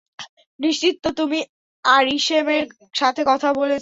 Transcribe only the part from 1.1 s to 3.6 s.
তুমি আরিশেমের সাথে কথা